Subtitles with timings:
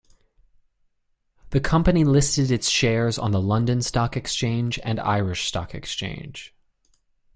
[1.51, 6.55] The company listed its shares on the London Stock Exchange and Irish Stock Exchange.